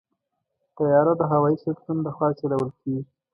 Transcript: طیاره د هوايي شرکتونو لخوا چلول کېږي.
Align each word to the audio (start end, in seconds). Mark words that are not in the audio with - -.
طیاره 0.75 1.13
د 1.17 1.21
هوايي 1.31 1.57
شرکتونو 1.63 1.99
لخوا 2.07 2.27
چلول 2.39 2.69
کېږي. 2.81 3.03